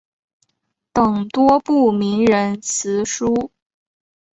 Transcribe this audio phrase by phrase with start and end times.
[0.93, 3.51] 等多部名人辞书。